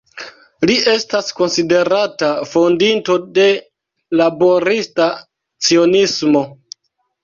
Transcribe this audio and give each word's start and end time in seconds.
Li 0.69 0.77
estas 0.93 1.29
konsiderata 1.41 2.31
fondinto 2.55 3.19
de 3.37 3.47
Laborista 4.25 5.15
Cionismo. 5.71 6.49